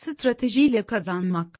[0.00, 1.58] stratejiyle kazanmak.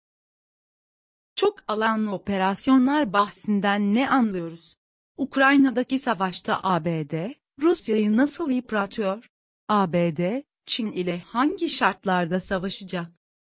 [1.35, 4.77] Çok alanlı operasyonlar bahsinden ne anlıyoruz?
[5.17, 7.33] Ukrayna'daki savaşta ABD,
[7.63, 9.31] Rusya'yı nasıl yıpratıyor?
[9.69, 13.07] ABD, Çin ile hangi şartlarda savaşacak?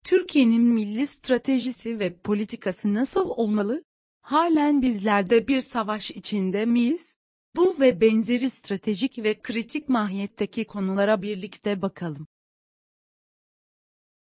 [0.05, 3.85] Türkiye'nin milli stratejisi ve politikası nasıl olmalı?
[4.21, 7.17] Halen bizlerde bir savaş içinde miyiz?
[7.57, 12.27] Bu ve benzeri stratejik ve kritik mahiyetteki konulara birlikte bakalım.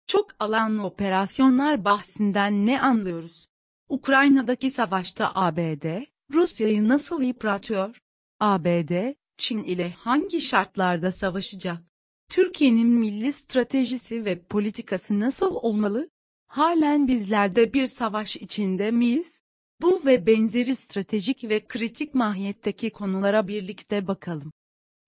[0.06, 3.46] Çok alanlı operasyonlar bahsinden ne anlıyoruz?
[3.88, 7.98] Ukrayna'daki savaşta ABD, Rusya'yı nasıl yıpratıyor?
[8.40, 11.82] ABD, Çin ile hangi şartlarda savaşacak?
[12.28, 16.10] Türkiye'nin milli stratejisi ve politikası nasıl olmalı?
[16.46, 19.42] Halen bizlerde bir savaş içinde miyiz?
[19.82, 24.52] Bu ve benzeri stratejik ve kritik mahiyetteki konulara birlikte bakalım.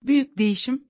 [0.01, 0.89] Büyük Değişim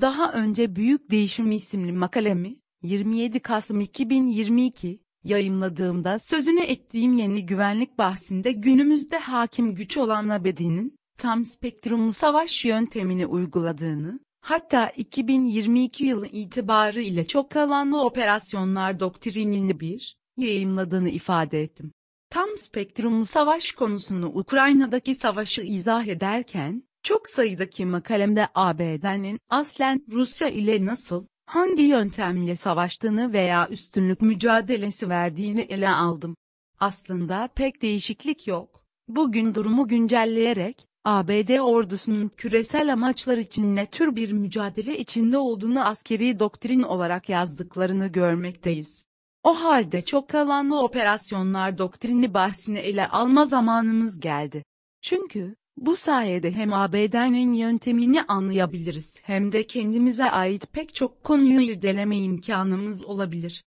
[0.00, 8.52] Daha önce Büyük Değişim isimli makalemi, 27 Kasım 2022, yayımladığımda sözünü ettiğim yeni güvenlik bahsinde
[8.52, 17.26] günümüzde hakim güç olan ABD'nin, tam spektrumlu savaş yöntemini uyguladığını, hatta 2022 yılı itibarı ile
[17.26, 21.92] çok alanlı operasyonlar doktrinini bir, yayımladığını ifade ettim.
[22.30, 30.86] Tam spektrumlu savaş konusunu Ukrayna'daki savaşı izah ederken, çok sayıdaki makalemde ABD'nin aslen Rusya ile
[30.86, 36.36] nasıl, hangi yöntemle savaştığını veya üstünlük mücadelesi verdiğini ele aldım.
[36.80, 38.84] Aslında pek değişiklik yok.
[39.08, 46.38] Bugün durumu güncelleyerek, ABD ordusunun küresel amaçlar için ne tür bir mücadele içinde olduğunu askeri
[46.38, 49.06] doktrin olarak yazdıklarını görmekteyiz.
[49.44, 54.64] O halde çok alanlı operasyonlar doktrini bahsini ele alma zamanımız geldi.
[55.02, 62.18] Çünkü, bu sayede hem ABD'nin yöntemini anlayabiliriz hem de kendimize ait pek çok konuyu irdeleme
[62.18, 63.64] imkanımız olabilir.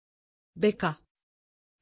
[0.56, 0.96] Beka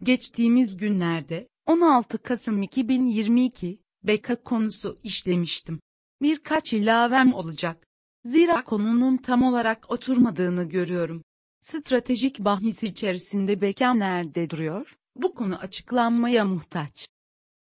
[0.02, 5.80] Geçtiğimiz günlerde, 16 Kasım 2022, Beka konusu işlemiştim.
[6.22, 7.86] Birkaç ilavem olacak.
[8.24, 11.22] Zira konunun tam olarak oturmadığını görüyorum.
[11.60, 14.96] Stratejik bahis içerisinde Beka nerede duruyor?
[15.16, 17.08] Bu konu açıklanmaya muhtaç.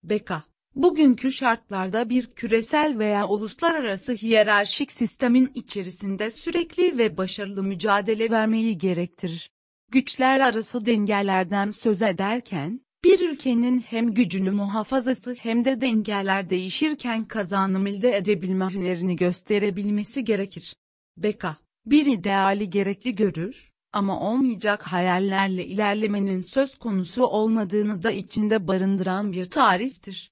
[0.04, 0.42] Beka,
[0.78, 9.50] bugünkü şartlarda bir küresel veya uluslararası hiyerarşik sistemin içerisinde sürekli ve başarılı mücadele vermeyi gerektirir.
[9.90, 17.86] Güçler arası dengelerden söz ederken, bir ülkenin hem gücünü muhafazası hem de dengeler değişirken kazanım
[17.86, 20.76] elde edebilme hünerini gösterebilmesi gerekir.
[21.16, 21.56] Beka,
[21.86, 29.44] bir ideali gerekli görür, ama olmayacak hayallerle ilerlemenin söz konusu olmadığını da içinde barındıran bir
[29.44, 30.30] tariftir.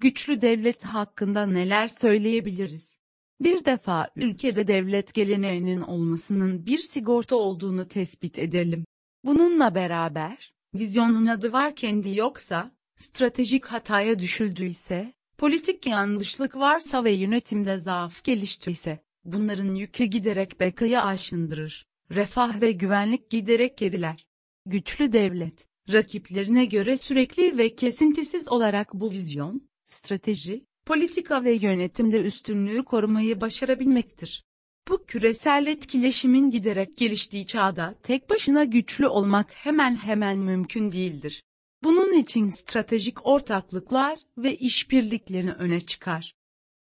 [0.00, 2.98] Güçlü devlet hakkında neler söyleyebiliriz?
[3.40, 8.84] Bir defa ülkede devlet geleneğinin olmasının bir sigorta olduğunu tespit edelim.
[9.24, 17.78] Bununla beraber, vizyonun adı var kendi yoksa, stratejik hataya düşüldüyse, politik yanlışlık varsa ve yönetimde
[17.78, 24.26] zaaf geliştiyse, bunların yükü giderek bekayı aşındırır refah ve güvenlik giderek geriler.
[24.66, 32.84] Güçlü devlet, rakiplerine göre sürekli ve kesintisiz olarak bu vizyon, strateji, politika ve yönetimde üstünlüğü
[32.84, 34.44] korumayı başarabilmektir.
[34.88, 41.42] Bu küresel etkileşimin giderek geliştiği çağda tek başına güçlü olmak hemen hemen mümkün değildir.
[41.82, 46.34] Bunun için stratejik ortaklıklar ve işbirliklerini öne çıkar.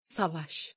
[0.03, 0.75] Savaş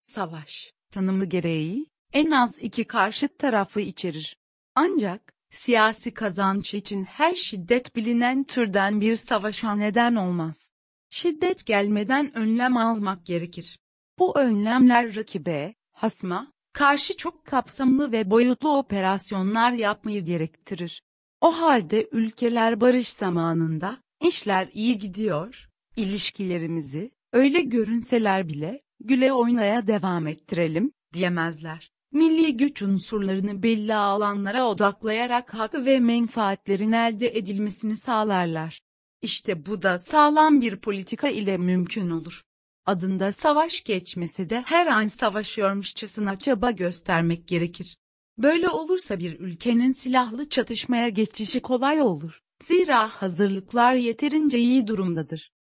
[0.00, 4.36] Savaş, tanımı gereği, en az iki karşıt tarafı içerir.
[4.74, 10.69] Ancak, siyasi kazanç için her şiddet bilinen türden bir savaşa neden olmaz.
[11.10, 13.78] Şiddet gelmeden önlem almak gerekir.
[14.18, 21.02] Bu önlemler rakibe, hasma, karşı çok kapsamlı ve boyutlu operasyonlar yapmayı gerektirir.
[21.40, 30.26] O halde ülkeler barış zamanında, işler iyi gidiyor, ilişkilerimizi, öyle görünseler bile, güle oynaya devam
[30.26, 38.80] ettirelim, diyemezler milli güç unsurlarını belli alanlara odaklayarak hak ve menfaatlerin elde edilmesini sağlarlar.
[39.22, 42.42] İşte bu da sağlam bir politika ile mümkün olur.
[42.86, 47.96] Adında savaş geçmesi de her an savaşıyormuşçasına çaba göstermek gerekir.
[48.38, 52.40] Böyle olursa bir ülkenin silahlı çatışmaya geçişi kolay olur.
[52.62, 55.52] Zira hazırlıklar yeterince iyi durumdadır.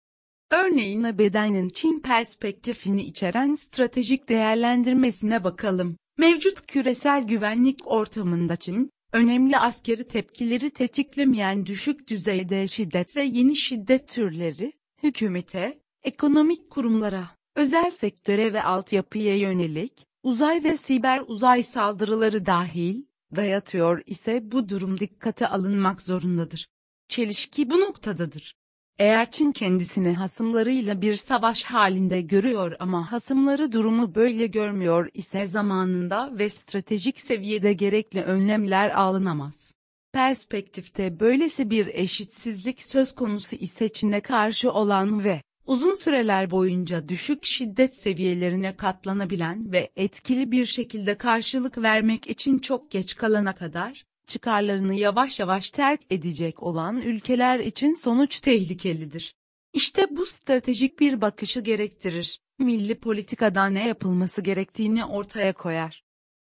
[0.52, 5.98] Örneğin ABD'nin Çin perspektifini içeren stratejik değerlendirmesine bakalım.
[6.18, 14.08] Mevcut küresel güvenlik ortamında Çin, önemli askeri tepkileri tetiklemeyen düşük düzeyde şiddet ve yeni şiddet
[14.08, 14.74] türleri,
[15.04, 23.04] hükümete, ekonomik kurumlara, özel sektöre ve altyapıya yönelik, uzay ve siber uzay saldırıları dahil,
[23.36, 26.70] dayatıyor ise bu durum dikkate alınmak zorundadır.
[27.08, 28.59] Çelişki bu noktadadır.
[29.00, 36.32] Eğer Çin kendisini hasımlarıyla bir savaş halinde görüyor ama hasımları durumu böyle görmüyor ise zamanında
[36.40, 39.74] ve stratejik seviyede gerekli önlemler alınamaz.
[40.14, 47.46] Perspektifte böylesi bir eşitsizlik söz konusu ise Çin'e karşı olan ve uzun süreler boyunca düşük
[47.46, 54.96] şiddet seviyelerine katlanabilen ve etkili bir şekilde karşılık vermek için çok geç kalana kadar, çıkarlarını
[54.96, 59.36] yavaş yavaş terk edecek olan ülkeler için sonuç tehlikelidir.
[59.74, 66.04] İşte bu stratejik bir bakışı gerektirir, milli politikada ne yapılması gerektiğini ortaya koyar.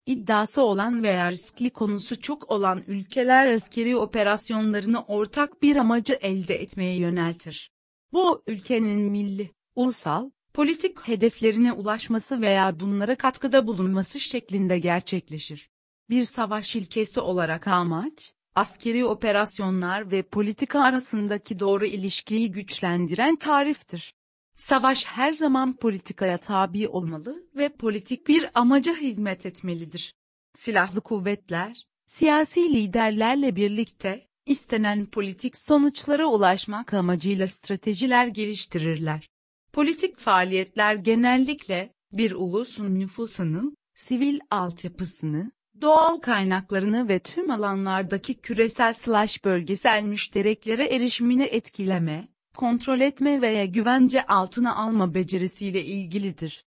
[0.06, 6.96] İddiası olan veya riskli konusu çok olan ülkeler askeri operasyonlarını ortak bir amacı elde etmeye
[6.96, 7.70] yöneltir.
[8.12, 15.69] Bu ülkenin milli, ulusal, politik hedeflerine ulaşması veya bunlara katkıda bulunması şeklinde gerçekleşir.
[16.10, 24.14] Bir savaş ilkesi olarak amaç, askeri operasyonlar ve politika arasındaki doğru ilişkiyi güçlendiren tariftir.
[24.56, 30.14] Savaş her zaman politikaya tabi olmalı ve politik bir amaca hizmet etmelidir.
[30.52, 39.28] Silahlı kuvvetler, siyasi liderlerle birlikte, istenen politik sonuçlara ulaşmak amacıyla stratejiler geliştirirler.
[39.72, 49.44] Politik faaliyetler genellikle, bir ulusun nüfusunu, sivil altyapısını, doğal kaynaklarını ve tüm alanlardaki küresel slash
[49.44, 56.64] bölgesel müştereklere erişimini etkileme, kontrol etme veya güvence altına alma becerisiyle ilgilidir.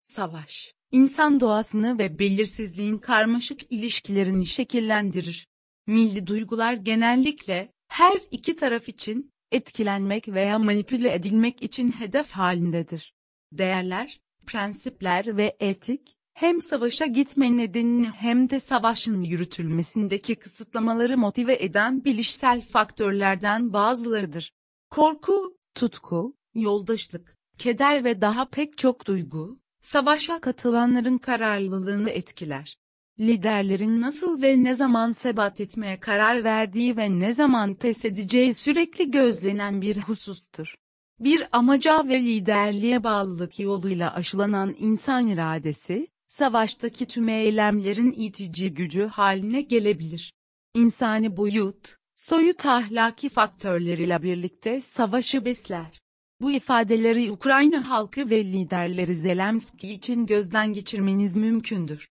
[0.00, 5.48] Savaş, insan doğasını ve belirsizliğin karmaşık ilişkilerini şekillendirir.
[5.86, 13.14] Milli duygular genellikle, her iki taraf için, etkilenmek veya manipüle edilmek için hedef halindedir.
[13.52, 22.04] Değerler, prensipler ve etik, hem savaşa gitme nedenini hem de savaşın yürütülmesindeki kısıtlamaları motive eden
[22.04, 24.52] bilişsel faktörlerden bazılarıdır.
[24.90, 32.76] Korku, tutku, yoldaşlık, keder ve daha pek çok duygu, savaşa katılanların kararlılığını etkiler.
[33.18, 39.10] Liderlerin nasıl ve ne zaman sebat etmeye karar verdiği ve ne zaman pes edeceği sürekli
[39.10, 40.74] gözlenen bir husustur.
[41.18, 49.60] Bir amaca ve liderliğe bağlılık yoluyla aşılanan insan iradesi, savaştaki tüm eylemlerin itici gücü haline
[49.60, 50.32] gelebilir.
[50.74, 56.00] İnsani boyut, soyut ahlaki faktörleriyle birlikte savaşı besler.
[56.40, 62.08] Bu ifadeleri Ukrayna halkı ve liderleri Zelenski için gözden geçirmeniz mümkündür.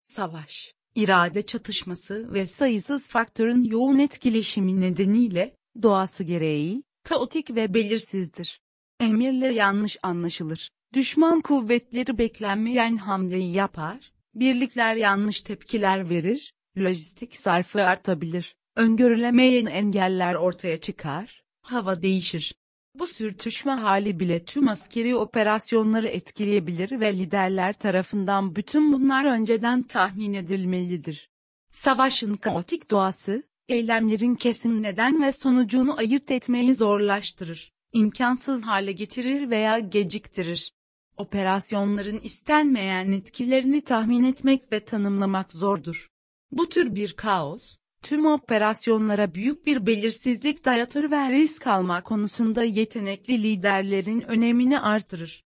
[0.00, 8.60] Savaş, irade çatışması ve sayısız faktörün yoğun etkileşimi nedeniyle, doğası gereği, kaotik ve belirsizdir.
[9.00, 10.70] Emirler yanlış anlaşılır.
[10.94, 20.76] Düşman kuvvetleri beklenmeyen hamleyi yapar, birlikler yanlış tepkiler verir, lojistik sarfı artabilir, öngörülemeyen engeller ortaya
[20.76, 22.54] çıkar, hava değişir.
[22.98, 30.34] Bu sürtüşme hali bile tüm askeri operasyonları etkileyebilir ve liderler tarafından bütün bunlar önceden tahmin
[30.34, 31.30] edilmelidir.
[31.72, 39.78] Savaşın kaotik doğası, eylemlerin kesin neden ve sonucunu ayırt etmeyi zorlaştırır, imkansız hale getirir veya
[39.78, 40.72] geciktirir.
[41.16, 46.08] Operasyonların istenmeyen etkilerini tahmin etmek ve tanımlamak zordur.
[46.50, 53.42] Bu tür bir kaos, tüm operasyonlara büyük bir belirsizlik dayatır ve risk alma konusunda yetenekli
[53.42, 55.44] liderlerin önemini artırır.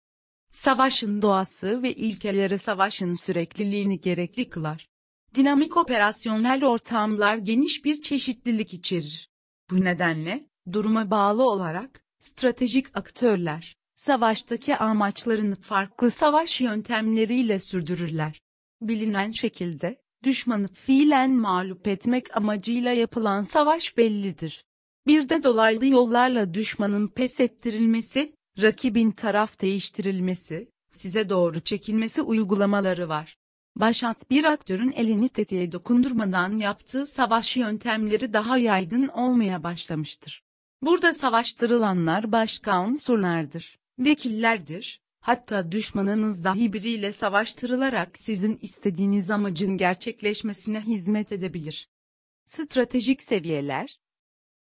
[0.51, 4.89] Savaşın doğası ve ilkeleri savaşın sürekliliğini gerekli kılar.
[5.35, 9.29] Dinamik operasyonel ortamlar geniş bir çeşitlilik içerir.
[9.69, 18.41] Bu nedenle, duruma bağlı olarak, stratejik aktörler, savaştaki amaçlarını farklı savaş yöntemleriyle sürdürürler.
[18.81, 24.65] Bilinen şekilde, düşmanı fiilen mağlup etmek amacıyla yapılan savaş bellidir.
[25.07, 33.37] Bir de dolaylı yollarla düşmanın pes ettirilmesi, rakibin taraf değiştirilmesi, size doğru çekilmesi uygulamaları var.
[33.75, 40.43] Başat bir aktörün elini tetiğe dokundurmadan yaptığı savaş yöntemleri daha yaygın olmaya başlamıştır.
[40.81, 44.99] Burada savaştırılanlar başka unsurlardır vekillerdir.
[45.19, 51.87] Hatta düşmanınız dahi biriyle savaştırılarak sizin istediğiniz amacın gerçekleşmesine hizmet edebilir.
[52.45, 53.97] Stratejik seviyeler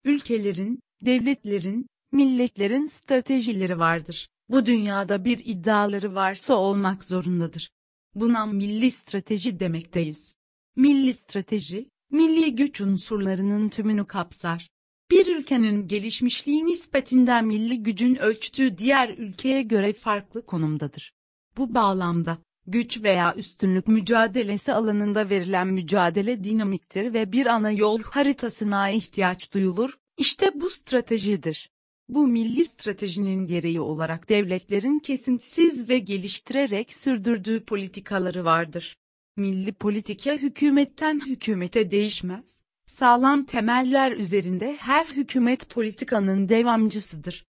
[0.03, 4.29] Ülkelerin, devletlerin, milletlerin stratejileri vardır.
[4.49, 7.71] Bu dünyada bir iddiaları varsa olmak zorundadır.
[8.15, 10.35] Buna milli strateji demekteyiz.
[10.75, 14.69] Milli strateji, milli güç unsurlarının tümünü kapsar.
[15.11, 21.13] Bir ülkenin gelişmişliği nispetinden milli gücün ölçtüğü diğer ülkeye göre farklı konumdadır.
[21.57, 22.37] Bu bağlamda,
[22.67, 29.97] güç veya üstünlük mücadelesi alanında verilen mücadele dinamiktir ve bir ana yol haritasına ihtiyaç duyulur,
[30.19, 31.69] İşte bu stratejidir.
[32.09, 38.97] Bu milli stratejinin gereği olarak devletlerin kesintisiz ve geliştirerek sürdürdüğü politikaları vardır.
[39.37, 47.45] Milli politika hükümetten hükümete değişmez, sağlam temeller üzerinde her hükümet politikanın devamcısıdır.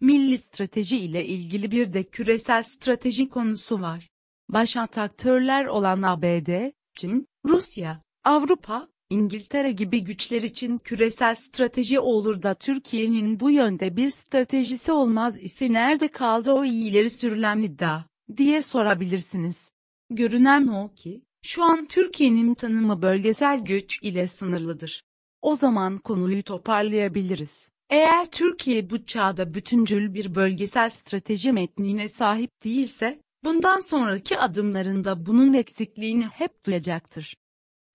[0.00, 4.08] Milli strateji ile ilgili bir de küresel strateji konusu var.
[4.48, 12.54] Başat aktörler olan ABD, Çin, Rusya, Avrupa, İngiltere gibi güçler için küresel strateji olur da
[12.54, 18.04] Türkiye'nin bu yönde bir stratejisi olmaz ise nerede kaldı o iyileri sürülen iddia,
[18.36, 19.72] diye sorabilirsiniz.
[20.10, 25.02] Görünen o ki, şu an Türkiye'nin tanımı bölgesel güç ile sınırlıdır.
[25.42, 27.68] O zaman konuyu toparlayabiliriz.
[27.90, 35.52] Eğer Türkiye bu çağda bütüncül bir bölgesel strateji metnine sahip değilse, bundan sonraki adımlarında bunun
[35.52, 37.36] eksikliğini hep duyacaktır.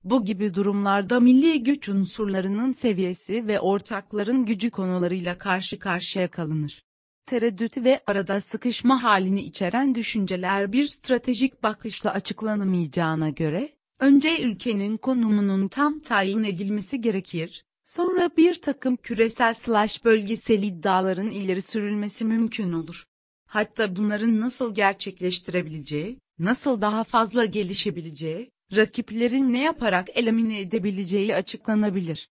[0.04, 6.82] Bu gibi durumlarda milli güç unsurlarının seviyesi ve ortakların gücü konularıyla karşı karşıya kalınır.
[7.30, 13.70] Tereddüt ve arada sıkışma halini içeren düşünceler bir stratejik bakışla açıklanamayacağına göre,
[14.00, 21.62] önce ülkenin konumunun tam tayin edilmesi gerekir, sonra bir takım küresel slash bölgesel iddiaların ileri
[21.62, 23.04] sürülmesi mümkün olur.
[23.46, 32.30] Hatta bunların nasıl gerçekleştirebileceği, nasıl daha fazla gelişebileceği, rakiplerin ne yaparak elimine edebileceği açıklanabilir.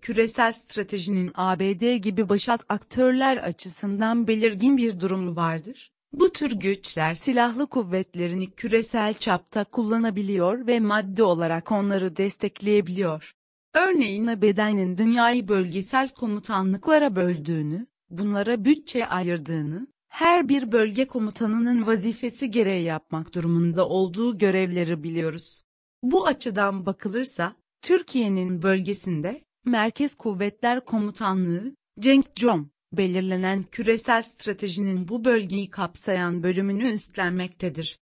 [0.00, 5.92] Küresel stratejinin ABD gibi başat aktörler açısından belirgin bir durumu vardır.
[6.12, 13.34] Bu tür güçler silahlı kuvvetlerini küresel çapta kullanabiliyor ve maddi olarak onları destekleyebiliyor.
[13.74, 22.84] Örneğin ABD'nin dünyayı bölgesel komutanlıklara böldüğünü, bunlara bütçe ayırdığını, her bir bölge komutanının vazifesi gereği
[22.84, 25.62] yapmak durumunda olduğu görevleri biliyoruz.
[26.02, 36.42] Bu açıdan bakılırsa, Türkiye'nin bölgesinde, Merkez Kuvvetler Komutanlığı, Cenkcom, belirlenen küresel stratejinin bu bölgeyi kapsayan
[36.42, 37.98] bölümünü üstlenmektedir.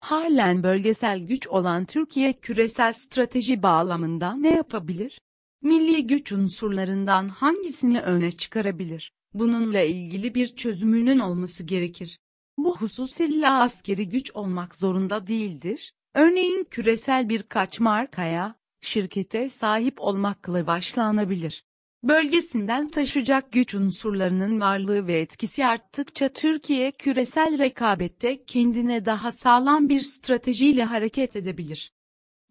[0.00, 5.20] Halen bölgesel güç olan Türkiye küresel strateji bağlamında ne yapabilir?
[5.62, 9.12] Milli güç unsurlarından hangisini öne çıkarabilir?
[9.34, 12.18] Bununla ilgili bir çözümünün olması gerekir.
[12.58, 15.94] Bu husus illa askeri güç olmak zorunda değildir.
[16.14, 21.64] Örneğin küresel birkaç markaya, şirkete sahip olmakla başlanabilir.
[22.02, 30.00] Bölgesinden taşıyacak güç unsurlarının varlığı ve etkisi arttıkça Türkiye küresel rekabette kendine daha sağlam bir
[30.00, 31.92] stratejiyle hareket edebilir.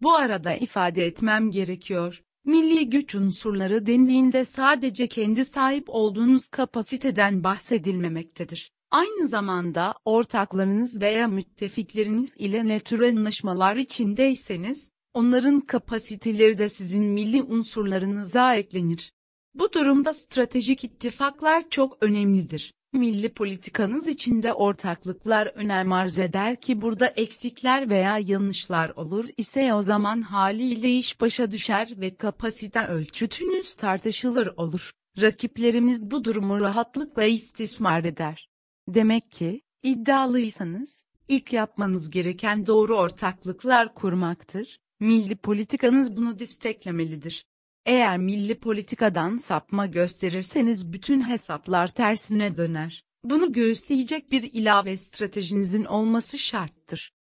[0.02, 2.22] Bu arada ifade etmem gerekiyor.
[2.44, 8.72] Milli güç unsurları dendiğinde sadece kendi sahip olduğunuz kapasiteden bahsedilmemektedir.
[8.90, 17.42] Aynı zamanda ortaklarınız veya müttefikleriniz ile ne tür anlaşmalar içindeyseniz, onların kapasiteleri de sizin milli
[17.42, 19.12] unsurlarınıza eklenir.
[19.54, 22.72] Bu durumda stratejik ittifaklar çok önemlidir.
[22.92, 29.82] Milli politikanız içinde ortaklıklar önem arz eder ki burada eksikler veya yanlışlar olur ise o
[29.82, 34.90] zaman haliyle iş başa düşer ve kapasite ölçütünüz tartışılır olur.
[35.20, 38.48] Rakiplerimiz bu durumu rahatlıkla istismar eder.
[38.88, 44.78] Demek ki, iddialıysanız, ilk yapmanız gereken doğru ortaklıklar kurmaktır.
[45.02, 47.46] Milli politikanız bunu desteklemelidir.
[47.86, 53.04] Eğer milli politikadan sapma gösterirseniz bütün hesaplar tersine döner.
[53.24, 57.12] Bunu göğüsleyecek bir ilave stratejinizin olması şarttır.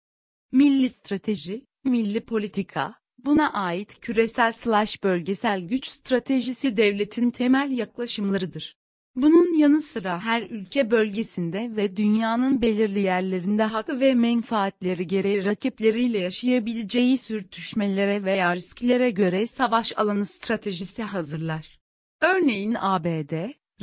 [0.52, 8.76] Milli strateji, milli politika, buna ait küresel slash bölgesel güç stratejisi devletin temel yaklaşımlarıdır.
[9.16, 16.18] Bunun yanı sıra her ülke bölgesinde ve dünyanın belirli yerlerinde hakkı ve menfaatleri gereği rakipleriyle
[16.18, 21.78] yaşayabileceği sürtüşmelere veya risklere göre savaş alanı stratejisi hazırlar.
[22.20, 23.32] Örneğin ABD,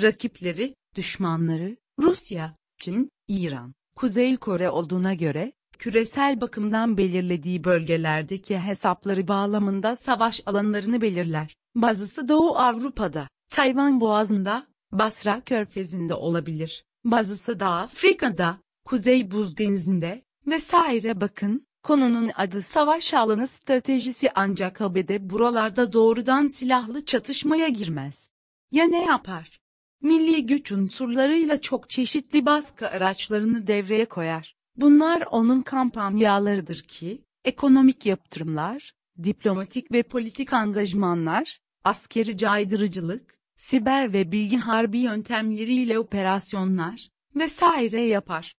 [0.01, 9.95] rakipleri, düşmanları, Rusya, Çin, İran, Kuzey Kore olduğuna göre, küresel bakımdan belirlediği bölgelerdeki hesapları bağlamında
[9.95, 11.55] savaş alanlarını belirler.
[11.75, 16.85] Bazısı Doğu Avrupa'da, Tayvan Boğazı'nda, Basra Körfezi'nde olabilir.
[17.05, 21.67] Bazısı da Afrika'da, Kuzey Buz Denizi'nde vesaire bakın.
[21.83, 28.29] Konunun adı savaş alanı stratejisi ancak ABD buralarda doğrudan silahlı çatışmaya girmez.
[28.71, 29.59] Ya ne yapar?
[30.01, 34.55] Milli güç unsurlarıyla çok çeşitli baskı araçlarını devreye koyar.
[34.75, 44.57] Bunlar onun kampanyalarıdır ki, ekonomik yaptırımlar, diplomatik ve politik angajmanlar, askeri caydırıcılık, siber ve bilgi
[44.57, 48.55] harbi yöntemleriyle operasyonlar vesaire yapar.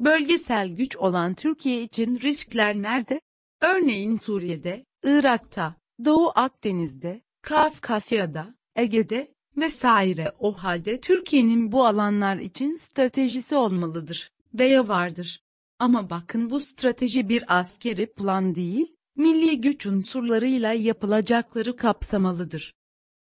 [0.00, 3.20] Bölgesel güç olan Türkiye için riskler nerede?
[3.60, 10.32] Örneğin Suriye'de, Irak'ta, Doğu Akdeniz'de, Kafkasya'da, Ege'de vesaire.
[10.38, 15.42] O halde Türkiye'nin bu alanlar için stratejisi olmalıdır veya vardır.
[15.78, 22.74] Ama bakın bu strateji bir askeri plan değil, milli güç unsurlarıyla yapılacakları kapsamalıdır.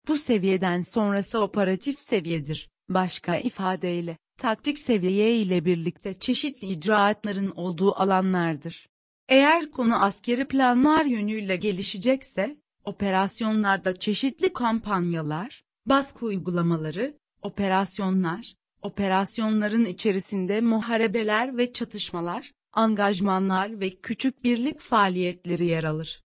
[0.08, 2.70] Bu seviyeden sonrası operatif seviyedir.
[2.88, 8.88] Başka ifadeyle, taktik seviye ile birlikte çeşitli icraatların olduğu alanlardır.
[9.28, 21.56] Eğer konu askeri planlar yönüyle gelişecekse, operasyonlarda çeşitli kampanyalar, baskı uygulamaları, operasyonlar, operasyonların içerisinde muharebeler
[21.56, 26.22] ve çatışmalar, angajmanlar ve küçük birlik faaliyetleri yer alır.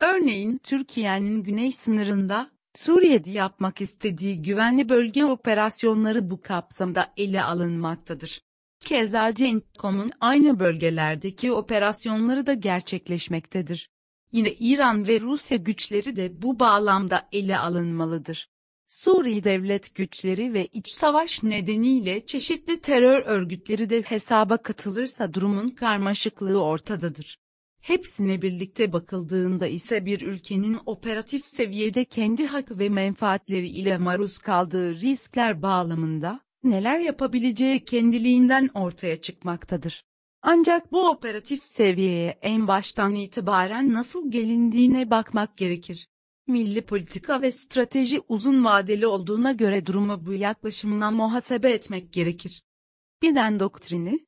[0.00, 8.40] Örneğin Türkiye'nin güney sınırında, Suriye'de yapmak istediği güvenli bölge operasyonları bu kapsamda ele alınmaktadır.
[8.80, 13.90] Keza CENTCOM'un aynı bölgelerdeki operasyonları da gerçekleşmektedir.
[14.32, 18.48] Yine İran ve Rusya güçleri de bu bağlamda ele alınmalıdır.
[18.86, 26.62] Suriye devlet güçleri ve iç savaş nedeniyle çeşitli terör örgütleri de hesaba katılırsa durumun karmaşıklığı
[26.62, 27.38] ortadadır.
[27.80, 35.00] Hepsine birlikte bakıldığında ise bir ülkenin operatif seviyede kendi hak ve menfaatleri ile maruz kaldığı
[35.00, 40.04] riskler bağlamında neler yapabileceği kendiliğinden ortaya çıkmaktadır.
[40.42, 46.08] Ancak bu operatif seviyeye en baştan itibaren nasıl gelindiğine bakmak gerekir.
[46.46, 52.62] Milli politika ve strateji uzun vadeli olduğuna göre durumu bu yaklaşımla muhasebe etmek gerekir.
[53.22, 54.26] Biden doktrini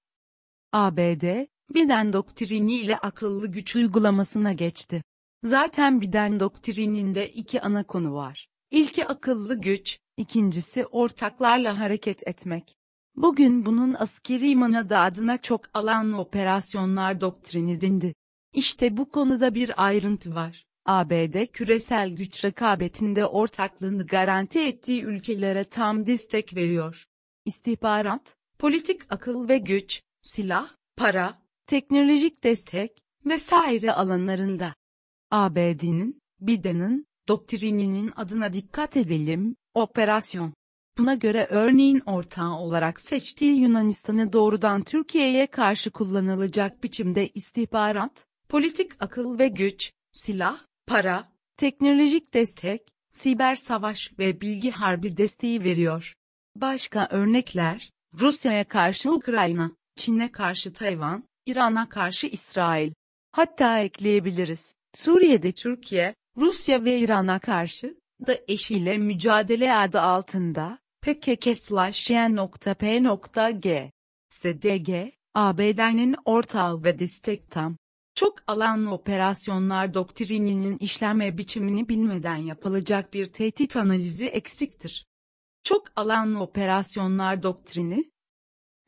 [0.72, 5.02] ABD, Biden doktrini ile akıllı güç uygulamasına geçti.
[5.44, 8.48] Zaten Biden doktrininde iki ana konu var.
[8.70, 12.74] İlki akıllı güç, ikincisi ortaklarla hareket etmek.
[13.16, 18.14] Bugün bunun askeri manadı adına çok alanlı operasyonlar doktrini dindi.
[18.54, 20.64] İşte bu konuda bir ayrıntı var.
[20.86, 27.06] ABD küresel güç rekabetinde ortaklığını garanti ettiği ülkelere tam destek veriyor.
[27.44, 34.74] İstihbarat, politik akıl ve güç, silah, para, teknolojik destek vesaire alanlarında.
[35.30, 40.52] ABD'nin, Biden'ın, doktrininin adına dikkat edelim, operasyon.
[40.98, 49.38] Buna göre örneğin ortağı olarak seçtiği Yunanistan'ı doğrudan Türkiye'ye karşı kullanılacak biçimde istihbarat, politik akıl
[49.38, 56.14] ve güç, silah, para, teknolojik destek, siber savaş ve bilgi harbi desteği veriyor.
[56.56, 62.92] Başka örnekler, Rusya'ya karşı Ukrayna, Çin'e karşı Tayvan, İran'a karşı İsrail.
[63.32, 64.74] Hatta ekleyebiliriz.
[64.94, 71.52] Suriye'de Türkiye, Rusya ve İran'a karşı da eşiyle mücadele adı altında pkk-n.p.g.
[74.28, 74.88] SDG,
[75.34, 77.76] ABD'nin ortağı ve destek tam.
[78.14, 85.06] Çok alanlı operasyonlar doktrininin işleme biçimini bilmeden yapılacak bir tehdit analizi eksiktir.
[85.64, 88.10] Çok alanlı operasyonlar doktrini,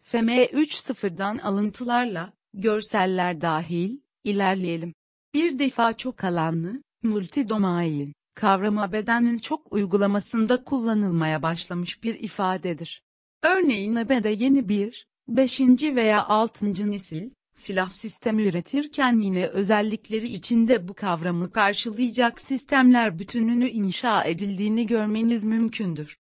[0.03, 4.95] FM 3.0'dan alıntılarla, görseller dahil, ilerleyelim.
[5.35, 13.03] Bir defa çok alanlı, multidomain, kavramı bedenin çok uygulamasında kullanılmaya başlamış bir ifadedir.
[13.43, 15.61] Örneğin ABD yeni bir, 5.
[15.83, 16.91] veya 6.
[16.91, 25.45] nesil, silah sistemi üretirken yine özellikleri içinde bu kavramı karşılayacak sistemler bütününü inşa edildiğini görmeniz
[25.45, 26.17] mümkündür.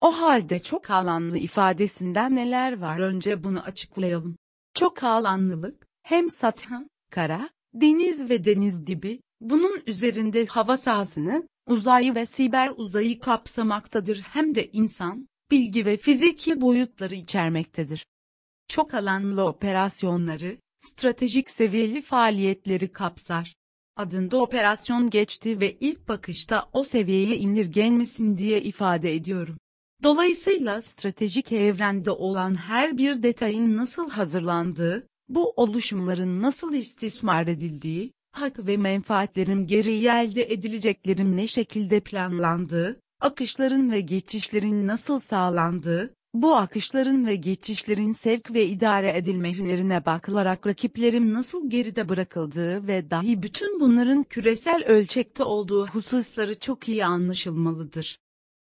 [0.00, 4.36] O halde çok alanlı ifadesinden neler var önce bunu açıklayalım.
[4.74, 12.26] Çok alanlılık, hem sathan, kara, deniz ve deniz dibi, bunun üzerinde hava sahasını, uzayı ve
[12.26, 18.06] siber uzayı kapsamaktadır hem de insan, bilgi ve fiziki boyutları içermektedir.
[18.68, 23.54] Çok alanlı operasyonları, stratejik seviyeli faaliyetleri kapsar.
[23.96, 29.58] Adında operasyon geçti ve ilk bakışta o seviyeye indirgenmesin diye ifade ediyorum.
[30.02, 38.66] Dolayısıyla stratejik evrende olan her bir detayın nasıl hazırlandığı, bu oluşumların nasıl istismar edildiği, hak
[38.66, 47.26] ve menfaatlerin geri elde edileceklerin ne şekilde planlandığı, akışların ve geçişlerin nasıl sağlandığı, bu akışların
[47.26, 53.80] ve geçişlerin sevk ve idare edilme hünerine bakılarak rakiplerim nasıl geride bırakıldığı ve dahi bütün
[53.80, 58.18] bunların küresel ölçekte olduğu hususları çok iyi anlaşılmalıdır.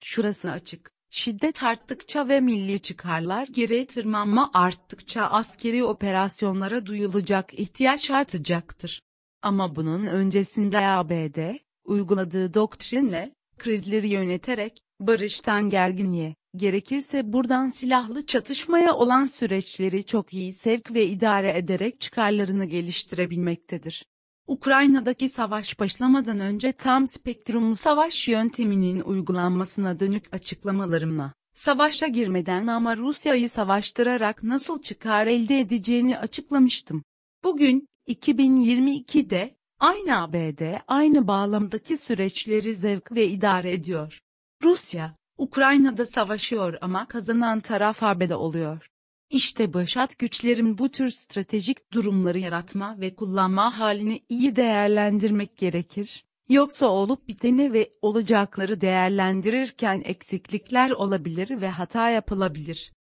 [0.05, 0.94] Şurası açık.
[1.17, 9.03] Şiddet arttıkça ve milli çıkarlar geriye tırmanma arttıkça askeri operasyonlara duyulacak ihtiyaç artacaktır.
[9.43, 19.27] Ama bunun öncesinde ABD, uyguladığı doktrinle, krizleri yöneterek, barıştan gerginliğe, gerekirse buradan silahlı çatışmaya olan
[19.27, 24.05] süreçleri çok iyi sevk ve idare ederek çıkarlarını geliştirebilmektedir.
[24.47, 33.49] Ukrayna'daki savaş başlamadan önce tam spektrumlu savaş yönteminin uygulanmasına dönük açıklamalarımla, savaşa girmeden ama Rusya'yı
[33.49, 37.05] savaştırarak nasıl çıkar elde edeceğini açıklamıştım.
[37.45, 44.21] Bugün, 2022'de, aynı ABD aynı bağlamdaki süreçleri zevk ve idare ediyor.
[44.63, 48.91] Rusya, Ukrayna'da savaşıyor ama kazanan taraf ABD oluyor.
[49.35, 56.25] İşte başat güçlerin bu tür stratejik durumları yaratma ve kullanma halini iyi değerlendirmek gerekir.
[56.49, 62.93] Yoksa olup biteni ve olacakları değerlendirirken eksiklikler olabilir ve hata yapılabilir.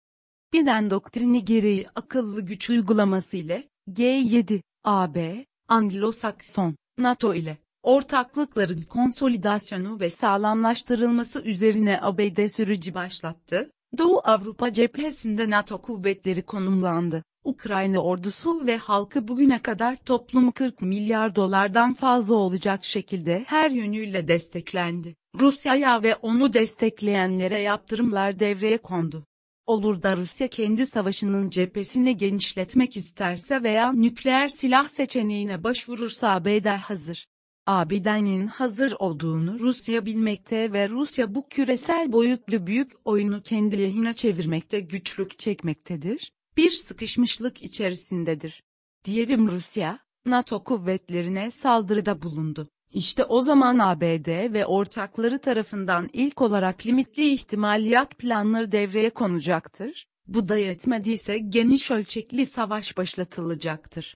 [0.52, 10.10] Biden doktrini gereği akıllı güç uygulaması ile G7, AB, Anglo-Sakson, NATO ile ortaklıkların konsolidasyonu ve
[10.10, 13.70] sağlamlaştırılması üzerine ABD süreci başlattı.
[13.98, 17.24] Doğu Avrupa cephesinde NATO kuvvetleri konumlandı.
[17.44, 24.28] Ukrayna ordusu ve halkı bugüne kadar toplumu 40 milyar dolardan fazla olacak şekilde her yönüyle
[24.28, 25.16] desteklendi.
[25.40, 29.26] Rusya'ya ve onu destekleyenlere yaptırımlar devreye kondu.
[29.66, 37.26] Olur da Rusya kendi savaşının cephesini genişletmek isterse veya nükleer silah seçeneğine başvurursa ABD hazır.
[37.66, 44.80] ABD'nin hazır olduğunu Rusya bilmekte ve Rusya bu küresel boyutlu büyük oyunu kendi lehine çevirmekte
[44.80, 48.62] güçlük çekmektedir, bir sıkışmışlık içerisindedir.
[49.04, 52.68] Diyelim Rusya, NATO kuvvetlerine saldırıda bulundu.
[52.90, 60.06] İşte o zaman ABD ve ortakları tarafından ilk olarak limitli ihtimaliyat planları devreye konacaktır.
[60.26, 64.14] Bu da yetmediyse geniş ölçekli savaş başlatılacaktır.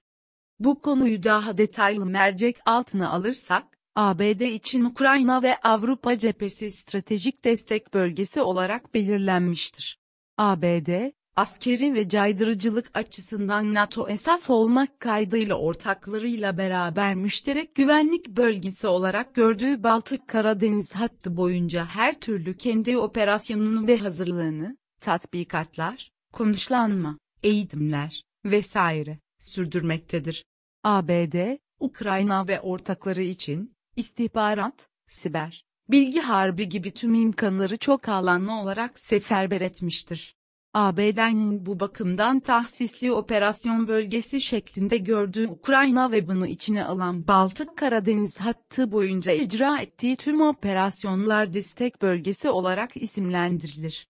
[0.61, 3.65] Bu konuyu daha detaylı mercek altına alırsak,
[3.97, 9.99] ABD için Ukrayna ve Avrupa cephesi stratejik destek bölgesi olarak belirlenmiştir.
[10.39, 19.35] ABD, askeri ve caydırıcılık açısından NATO esas olmak kaydıyla ortaklarıyla beraber müşterek güvenlik bölgesi olarak
[19.35, 29.19] gördüğü Baltık Karadeniz hattı boyunca her türlü kendi operasyonunu ve hazırlığını, tatbikatlar, konuşlanma, eğitimler vesaire
[29.39, 30.45] sürdürmektedir.
[30.85, 38.99] ABD, Ukrayna ve ortakları için istihbarat, siber, bilgi harbi gibi tüm imkanları çok alanlı olarak
[38.99, 40.39] seferber etmiştir.
[40.75, 48.41] ABD'nin bu bakımdan tahsisli operasyon bölgesi şeklinde gördüğü Ukrayna ve bunu içine alan Baltık Karadeniz
[48.41, 54.09] hattı boyunca icra ettiği tüm operasyonlar destek bölgesi olarak isimlendirilir.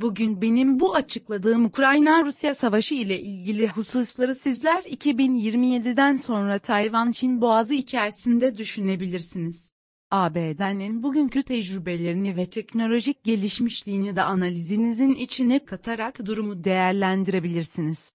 [0.00, 8.56] Bugün benim bu açıkladığım Ukrayna-Rusya savaşı ile ilgili hususları sizler 2027'den sonra Tayvan-Çin boğazı içerisinde
[8.56, 9.72] düşünebilirsiniz.
[10.10, 18.12] ABD'nin bugünkü tecrübelerini ve teknolojik gelişmişliğini de analizinizin içine katarak durumu değerlendirebilirsiniz.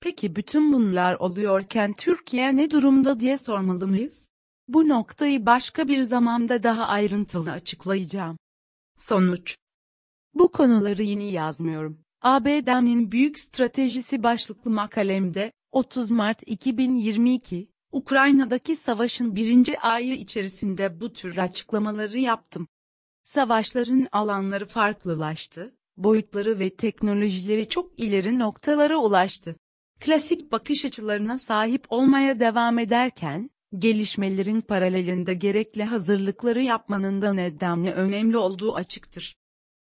[0.00, 4.28] Peki bütün bunlar oluyorken Türkiye ne durumda diye sormalı mıyız?
[4.68, 8.36] Bu noktayı başka bir zamanda daha ayrıntılı açıklayacağım.
[8.96, 9.56] Sonuç
[10.38, 11.98] Bu konuları yeni yazmıyorum.
[12.22, 21.36] ABD'nin Büyük Stratejisi başlıklı makalemde 30 Mart 2022 Ukrayna'daki savaşın birinci ayı içerisinde bu tür
[21.36, 22.68] açıklamaları yaptım.
[23.22, 29.56] Savaşların alanları farklılaştı, boyutları ve teknolojileri çok ileri noktalara ulaştı.
[30.00, 38.36] Klasik bakış açılarına sahip olmaya devam ederken, gelişmelerin paralelinde gerekli hazırlıkları yapmanın da nedenle önemli
[38.36, 39.36] olduğu açıktır.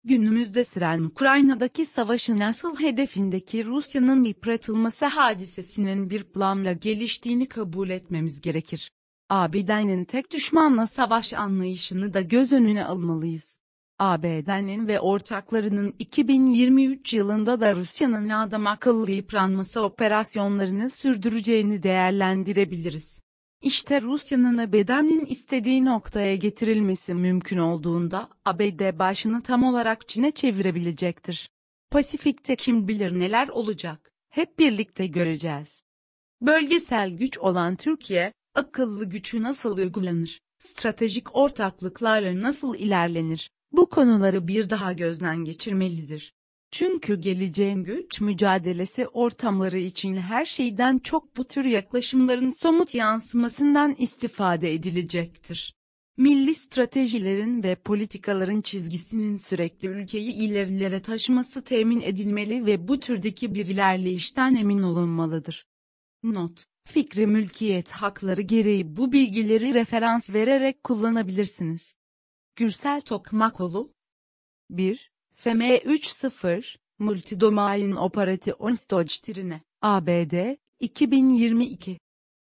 [0.06, 8.90] Günümüzde süren Ukrayna'daki savaşın asıl hedefindeki Rusya'nın yıpratılması hadisesinin bir planla geliştiğini kabul etmemiz gerekir.
[9.30, 13.58] ABD'nin tek düşmanla savaş anlayışını da göz önüne almalıyız.
[13.98, 23.25] ABD'nin ve ortaklarının 2023 yılında da Rusya'nın adam akıllı yıpranması operasyonlarını sürdüreceğini değerlendirebiliriz.
[23.62, 31.50] İşte Rusya'nın ABD'nin istediği noktaya getirilmesi mümkün olduğunda ABD başını tam olarak Çin'e çevirebilecektir.
[31.90, 35.82] Pasifik'te kim bilir neler olacak, hep birlikte göreceğiz.
[36.40, 44.70] Bölgesel güç olan Türkiye, akıllı gücü nasıl uygulanır, stratejik ortaklıklarla nasıl ilerlenir, bu konuları bir
[44.70, 46.34] daha gözden geçirmelidir.
[46.78, 54.74] Çünkü geleceğin güç mücadelesi ortamları için her şeyden çok bu tür yaklaşımların somut yansımasından istifade
[54.74, 55.74] edilecektir.
[56.16, 63.66] Milli stratejilerin ve politikaların çizgisinin sürekli ülkeyi ilerilere taşıması temin edilmeli ve bu türdeki bir
[63.66, 65.66] ilerleyişten emin olunmalıdır.
[66.22, 71.96] Not Fikri mülkiyet hakları gereği bu bilgileri referans vererek kullanabilirsiniz.
[72.56, 73.94] Gürsel Tokmakoğlu
[74.70, 75.15] 1.
[75.38, 81.98] FM30 Multidomain Operations Deutschtrine ABD 2022